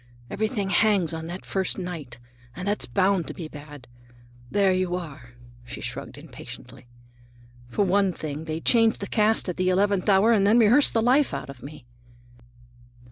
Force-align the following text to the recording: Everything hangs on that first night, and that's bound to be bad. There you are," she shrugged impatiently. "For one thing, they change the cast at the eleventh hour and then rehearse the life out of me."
Everything 0.31 0.71
hangs 0.71 1.13
on 1.13 1.27
that 1.27 1.45
first 1.45 1.77
night, 1.77 2.17
and 2.55 2.67
that's 2.67 2.87
bound 2.87 3.27
to 3.27 3.35
be 3.35 3.47
bad. 3.47 3.85
There 4.49 4.73
you 4.73 4.95
are," 4.95 5.35
she 5.63 5.79
shrugged 5.79 6.17
impatiently. 6.17 6.87
"For 7.67 7.85
one 7.85 8.11
thing, 8.11 8.45
they 8.45 8.61
change 8.61 8.97
the 8.97 9.05
cast 9.05 9.47
at 9.47 9.57
the 9.57 9.69
eleventh 9.69 10.09
hour 10.09 10.31
and 10.31 10.47
then 10.47 10.57
rehearse 10.57 10.91
the 10.91 11.03
life 11.03 11.35
out 11.35 11.51
of 11.51 11.61
me." 11.61 11.85